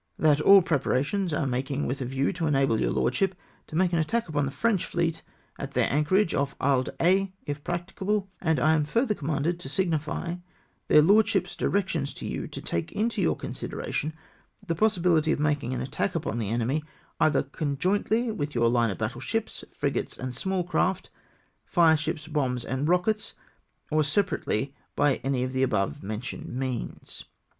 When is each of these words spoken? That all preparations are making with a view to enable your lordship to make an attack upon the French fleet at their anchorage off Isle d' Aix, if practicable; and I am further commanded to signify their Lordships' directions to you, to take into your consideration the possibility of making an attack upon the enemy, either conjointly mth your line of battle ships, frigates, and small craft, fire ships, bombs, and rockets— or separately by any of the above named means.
That 0.17 0.41
all 0.41 0.63
preparations 0.63 1.31
are 1.31 1.45
making 1.45 1.85
with 1.85 2.01
a 2.01 2.05
view 2.05 2.33
to 2.33 2.47
enable 2.47 2.81
your 2.81 2.89
lordship 2.89 3.35
to 3.67 3.75
make 3.75 3.93
an 3.93 3.99
attack 3.99 4.27
upon 4.27 4.47
the 4.47 4.51
French 4.51 4.83
fleet 4.83 5.21
at 5.59 5.73
their 5.75 5.87
anchorage 5.93 6.33
off 6.33 6.55
Isle 6.59 6.81
d' 6.81 6.89
Aix, 6.99 7.31
if 7.45 7.63
practicable; 7.63 8.27
and 8.41 8.59
I 8.59 8.73
am 8.73 8.83
further 8.83 9.13
commanded 9.13 9.59
to 9.59 9.69
signify 9.69 10.37
their 10.87 11.03
Lordships' 11.03 11.55
directions 11.55 12.15
to 12.15 12.25
you, 12.25 12.47
to 12.47 12.59
take 12.59 12.91
into 12.93 13.21
your 13.21 13.35
consideration 13.35 14.13
the 14.65 14.73
possibility 14.73 15.31
of 15.33 15.39
making 15.39 15.71
an 15.75 15.81
attack 15.81 16.15
upon 16.15 16.39
the 16.39 16.49
enemy, 16.49 16.83
either 17.19 17.43
conjointly 17.43 18.29
mth 18.35 18.55
your 18.55 18.69
line 18.69 18.89
of 18.89 18.97
battle 18.97 19.21
ships, 19.21 19.63
frigates, 19.71 20.17
and 20.17 20.33
small 20.33 20.63
craft, 20.63 21.11
fire 21.63 21.95
ships, 21.95 22.27
bombs, 22.27 22.65
and 22.65 22.87
rockets— 22.87 23.35
or 23.91 24.03
separately 24.03 24.73
by 24.95 25.17
any 25.17 25.43
of 25.43 25.53
the 25.53 25.61
above 25.61 26.01
named 26.01 26.47
means. 26.47 27.25